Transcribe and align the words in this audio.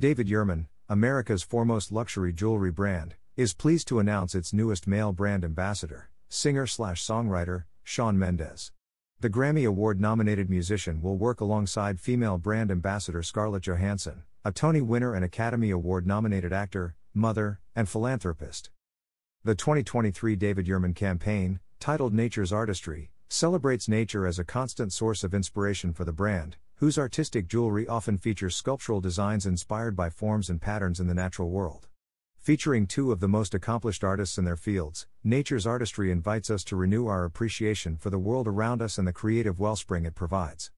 David 0.00 0.28
Yurman, 0.28 0.66
America's 0.88 1.42
foremost 1.42 1.90
luxury 1.90 2.32
jewelry 2.32 2.70
brand, 2.70 3.16
is 3.36 3.52
pleased 3.52 3.88
to 3.88 3.98
announce 3.98 4.32
its 4.32 4.52
newest 4.52 4.86
male 4.86 5.12
brand 5.12 5.44
ambassador, 5.44 6.08
singer-slash-songwriter, 6.28 7.64
Shawn 7.82 8.16
Mendes. 8.16 8.70
The 9.18 9.28
Grammy 9.28 9.66
Award 9.66 10.00
nominated 10.00 10.48
musician 10.48 11.02
will 11.02 11.16
work 11.16 11.40
alongside 11.40 11.98
female 11.98 12.38
brand 12.38 12.70
ambassador 12.70 13.24
Scarlett 13.24 13.64
Johansson, 13.64 14.22
a 14.44 14.52
Tony 14.52 14.80
winner 14.80 15.14
and 15.14 15.24
Academy 15.24 15.70
Award 15.70 16.06
nominated 16.06 16.52
actor, 16.52 16.94
mother, 17.12 17.58
and 17.74 17.88
philanthropist. 17.88 18.70
The 19.42 19.56
2023 19.56 20.36
David 20.36 20.66
Yurman 20.66 20.94
campaign, 20.94 21.58
titled 21.80 22.14
Nature's 22.14 22.52
Artistry, 22.52 23.10
celebrates 23.28 23.88
nature 23.88 24.28
as 24.28 24.38
a 24.38 24.44
constant 24.44 24.92
source 24.92 25.24
of 25.24 25.34
inspiration 25.34 25.92
for 25.92 26.04
the 26.04 26.12
brand, 26.12 26.56
whose 26.78 26.96
artistic 26.96 27.48
jewelry 27.48 27.88
often 27.88 28.16
features 28.16 28.54
sculptural 28.54 29.00
designs 29.00 29.46
inspired 29.46 29.96
by 29.96 30.08
forms 30.08 30.48
and 30.48 30.60
patterns 30.60 31.00
in 31.00 31.08
the 31.08 31.14
natural 31.14 31.50
world. 31.50 31.88
Featuring 32.36 32.86
two 32.86 33.10
of 33.10 33.18
the 33.18 33.26
most 33.26 33.52
accomplished 33.52 34.04
artists 34.04 34.38
in 34.38 34.44
their 34.44 34.56
fields, 34.56 35.08
Nature's 35.24 35.66
Artistry 35.66 36.12
invites 36.12 36.50
us 36.50 36.62
to 36.62 36.76
renew 36.76 37.08
our 37.08 37.24
appreciation 37.24 37.96
for 37.96 38.10
the 38.10 38.18
world 38.18 38.46
around 38.46 38.80
us 38.80 38.96
and 38.96 39.08
the 39.08 39.12
creative 39.12 39.58
wellspring 39.58 40.06
it 40.06 40.14
provides. 40.14 40.70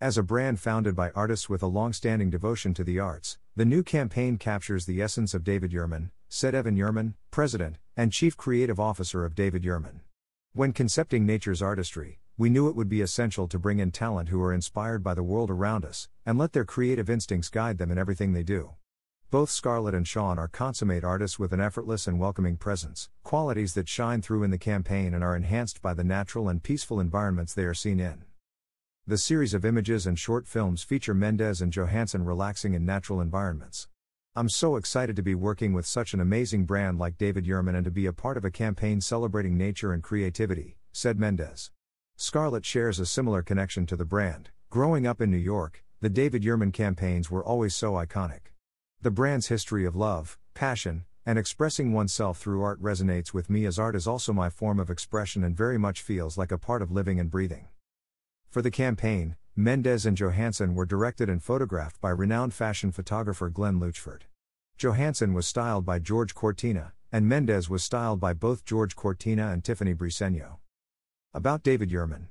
As 0.00 0.16
a 0.16 0.22
brand 0.22 0.58
founded 0.58 0.96
by 0.96 1.10
artists 1.10 1.50
with 1.50 1.62
a 1.62 1.66
long 1.66 1.92
standing 1.92 2.30
devotion 2.30 2.72
to 2.72 2.82
the 2.82 2.98
arts, 2.98 3.36
the 3.54 3.66
new 3.66 3.82
campaign 3.82 4.38
captures 4.38 4.86
the 4.86 5.02
essence 5.02 5.34
of 5.34 5.44
David 5.44 5.70
Yurman, 5.70 6.12
said 6.30 6.54
Evan 6.54 6.76
Yurman, 6.76 7.12
President 7.30 7.76
and 7.94 8.10
Chief 8.10 8.38
Creative 8.38 8.80
Officer 8.80 9.26
of 9.26 9.34
David 9.34 9.64
Yurman. 9.64 10.00
When 10.54 10.72
concepting 10.72 11.26
Nature's 11.26 11.60
Artistry, 11.60 12.20
we 12.38 12.50
knew 12.50 12.68
it 12.68 12.76
would 12.76 12.88
be 12.88 13.00
essential 13.00 13.48
to 13.48 13.58
bring 13.58 13.78
in 13.78 13.90
talent 13.90 14.28
who 14.28 14.42
are 14.42 14.52
inspired 14.52 15.02
by 15.02 15.14
the 15.14 15.22
world 15.22 15.50
around 15.50 15.86
us, 15.86 16.08
and 16.26 16.36
let 16.36 16.52
their 16.52 16.66
creative 16.66 17.08
instincts 17.08 17.48
guide 17.48 17.78
them 17.78 17.90
in 17.90 17.96
everything 17.96 18.34
they 18.34 18.42
do. 18.42 18.72
Both 19.30 19.50
Scarlett 19.50 19.94
and 19.94 20.06
Shawn 20.06 20.38
are 20.38 20.46
consummate 20.46 21.02
artists 21.02 21.38
with 21.38 21.52
an 21.52 21.60
effortless 21.60 22.06
and 22.06 22.20
welcoming 22.20 22.56
presence, 22.56 23.08
qualities 23.24 23.74
that 23.74 23.88
shine 23.88 24.22
through 24.22 24.42
in 24.42 24.50
the 24.50 24.58
campaign 24.58 25.14
and 25.14 25.24
are 25.24 25.34
enhanced 25.34 25.80
by 25.80 25.94
the 25.94 26.04
natural 26.04 26.48
and 26.48 26.62
peaceful 26.62 27.00
environments 27.00 27.54
they 27.54 27.64
are 27.64 27.74
seen 27.74 28.00
in. 28.00 28.24
The 29.06 29.18
series 29.18 29.54
of 29.54 29.64
images 29.64 30.06
and 30.06 30.18
short 30.18 30.46
films 30.46 30.82
feature 30.82 31.14
Mendes 31.14 31.62
and 31.62 31.72
Johansson 31.72 32.24
relaxing 32.24 32.74
in 32.74 32.84
natural 32.84 33.20
environments. 33.20 33.88
I'm 34.34 34.48
so 34.50 34.76
excited 34.76 35.16
to 35.16 35.22
be 35.22 35.34
working 35.34 35.72
with 35.72 35.86
such 35.86 36.12
an 36.12 36.20
amazing 36.20 36.66
brand 36.66 36.98
like 36.98 37.16
David 37.16 37.46
Yurman 37.46 37.74
and 37.74 37.84
to 37.84 37.90
be 37.90 38.04
a 38.04 38.12
part 38.12 38.36
of 38.36 38.44
a 38.44 38.50
campaign 38.50 39.00
celebrating 39.00 39.56
nature 39.56 39.92
and 39.92 40.02
creativity, 40.02 40.76
said 40.92 41.18
Mendes. 41.18 41.70
Scarlett 42.18 42.64
shares 42.64 42.98
a 42.98 43.04
similar 43.04 43.42
connection 43.42 43.84
to 43.84 43.94
the 43.94 44.06
brand. 44.06 44.48
Growing 44.70 45.06
up 45.06 45.20
in 45.20 45.30
New 45.30 45.36
York, 45.36 45.84
the 46.00 46.08
David 46.08 46.42
Yurman 46.42 46.72
campaigns 46.72 47.30
were 47.30 47.44
always 47.44 47.76
so 47.76 47.92
iconic. 47.92 48.52
The 49.02 49.10
brand's 49.10 49.48
history 49.48 49.84
of 49.84 49.94
love, 49.94 50.38
passion, 50.54 51.04
and 51.26 51.38
expressing 51.38 51.92
oneself 51.92 52.38
through 52.38 52.62
art 52.62 52.80
resonates 52.80 53.34
with 53.34 53.50
me 53.50 53.66
as 53.66 53.78
art 53.78 53.94
is 53.94 54.06
also 54.06 54.32
my 54.32 54.48
form 54.48 54.80
of 54.80 54.88
expression 54.88 55.44
and 55.44 55.54
very 55.54 55.76
much 55.76 56.00
feels 56.00 56.38
like 56.38 56.50
a 56.50 56.56
part 56.56 56.80
of 56.80 56.90
living 56.90 57.20
and 57.20 57.30
breathing. 57.30 57.68
For 58.48 58.62
the 58.62 58.70
campaign, 58.70 59.36
Mendes 59.54 60.06
and 60.06 60.16
Johansson 60.16 60.74
were 60.74 60.86
directed 60.86 61.28
and 61.28 61.42
photographed 61.42 62.00
by 62.00 62.08
renowned 62.08 62.54
fashion 62.54 62.92
photographer 62.92 63.50
Glen 63.50 63.78
Luchford. 63.78 64.22
Johansson 64.78 65.34
was 65.34 65.46
styled 65.46 65.84
by 65.84 65.98
George 65.98 66.34
Cortina, 66.34 66.94
and 67.12 67.28
Mendes 67.28 67.68
was 67.68 67.84
styled 67.84 68.20
by 68.20 68.32
both 68.32 68.64
George 68.64 68.96
Cortina 68.96 69.48
and 69.48 69.62
Tiffany 69.62 69.94
Briceño. 69.94 70.56
About 71.36 71.62
David 71.62 71.90
Yurman. 71.90 72.28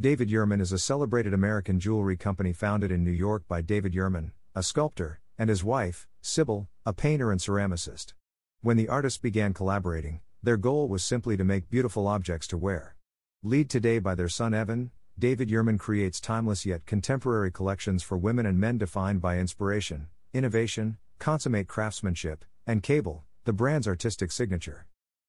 David 0.00 0.30
Yurman 0.30 0.60
is 0.60 0.70
a 0.70 0.78
celebrated 0.78 1.34
American 1.34 1.80
jewelry 1.80 2.16
company 2.16 2.52
founded 2.52 2.92
in 2.92 3.02
New 3.02 3.10
York 3.10 3.42
by 3.48 3.60
David 3.60 3.92
Yurman, 3.92 4.30
a 4.54 4.62
sculptor, 4.62 5.18
and 5.36 5.50
his 5.50 5.64
wife, 5.64 6.06
Sybil, 6.22 6.68
a 6.86 6.92
painter 6.92 7.32
and 7.32 7.40
ceramicist. 7.40 8.12
When 8.60 8.76
the 8.76 8.86
artists 8.88 9.18
began 9.18 9.52
collaborating, 9.52 10.20
their 10.44 10.56
goal 10.56 10.86
was 10.86 11.02
simply 11.02 11.36
to 11.38 11.42
make 11.42 11.70
beautiful 11.70 12.06
objects 12.06 12.46
to 12.46 12.56
wear. 12.56 12.94
Lead 13.42 13.68
today 13.68 13.98
by 13.98 14.14
their 14.14 14.28
son 14.28 14.54
Evan, 14.54 14.92
David 15.18 15.48
Yurman 15.48 15.80
creates 15.80 16.20
timeless 16.20 16.64
yet 16.64 16.86
contemporary 16.86 17.50
collections 17.50 18.04
for 18.04 18.16
women 18.16 18.46
and 18.46 18.60
men 18.60 18.78
defined 18.78 19.20
by 19.20 19.38
inspiration, 19.38 20.06
innovation, 20.32 20.98
consummate 21.18 21.66
craftsmanship, 21.66 22.44
and 22.64 22.84
cable, 22.84 23.24
the 23.44 23.52
brand's 23.52 23.88
artistic 23.88 24.30
signature. 24.30 24.86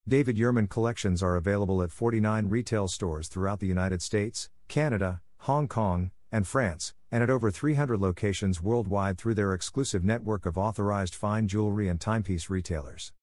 David 0.07 0.35
Yurman 0.35 0.67
collections 0.67 1.21
are 1.21 1.35
available 1.35 1.83
at 1.83 1.91
49 1.91 2.49
retail 2.49 2.87
stores 2.87 3.27
throughout 3.27 3.59
the 3.59 3.67
United 3.67 4.01
States, 4.01 4.49
Canada, 4.67 5.21
Hong 5.41 5.67
Kong, 5.67 6.09
and 6.31 6.47
France, 6.47 6.95
and 7.11 7.21
at 7.21 7.29
over 7.29 7.51
300 7.51 8.01
locations 8.01 8.63
worldwide 8.63 9.19
through 9.19 9.35
their 9.35 9.53
exclusive 9.53 10.03
network 10.03 10.47
of 10.47 10.57
authorized 10.57 11.13
fine 11.13 11.47
jewelry 11.47 11.87
and 11.87 12.01
timepiece 12.01 12.49
retailers. 12.49 13.13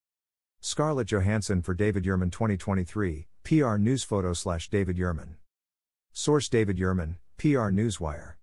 Scarlett 0.61 1.09
Johansson 1.09 1.63
for 1.63 1.75
David 1.75 2.05
Yurman 2.05 2.31
2023, 2.31 3.27
PR 3.43 3.77
News 3.77 4.05
Photo 4.05 4.33
slash 4.33 4.71
David 4.71 4.97
Yurman. 4.97 5.35
Source 6.13 6.49
David 6.49 6.77
Yurman, 6.77 7.17
PR 7.39 7.71
Newswire. 7.71 8.35